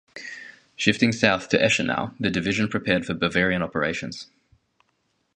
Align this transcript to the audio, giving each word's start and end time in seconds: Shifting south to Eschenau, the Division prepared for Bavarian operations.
Shifting 0.75 1.11
south 1.11 1.49
to 1.49 1.59
Eschenau, 1.59 2.15
the 2.19 2.31
Division 2.31 2.67
prepared 2.69 3.05
for 3.05 3.13
Bavarian 3.13 3.61
operations. 3.61 4.31